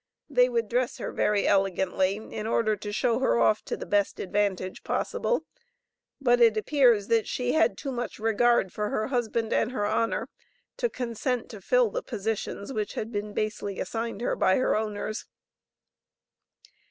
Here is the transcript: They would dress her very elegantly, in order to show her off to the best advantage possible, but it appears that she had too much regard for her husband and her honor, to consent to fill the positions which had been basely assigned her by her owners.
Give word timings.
They 0.31 0.49
would 0.49 0.67
dress 0.67 0.97
her 0.97 1.11
very 1.11 1.45
elegantly, 1.45 2.15
in 2.15 2.47
order 2.47 2.75
to 2.75 2.91
show 2.91 3.19
her 3.19 3.37
off 3.39 3.61
to 3.65 3.77
the 3.77 3.85
best 3.85 4.19
advantage 4.19 4.83
possible, 4.83 5.45
but 6.19 6.41
it 6.41 6.57
appears 6.57 7.07
that 7.09 7.27
she 7.27 7.51
had 7.51 7.77
too 7.77 7.91
much 7.91 8.17
regard 8.17 8.73
for 8.73 8.89
her 8.89 9.09
husband 9.09 9.53
and 9.53 9.71
her 9.71 9.85
honor, 9.85 10.27
to 10.77 10.89
consent 10.89 11.49
to 11.49 11.61
fill 11.61 11.91
the 11.91 12.01
positions 12.01 12.73
which 12.73 12.95
had 12.95 13.11
been 13.11 13.33
basely 13.33 13.79
assigned 13.79 14.21
her 14.21 14.35
by 14.35 14.55
her 14.55 14.75
owners. 14.75 15.27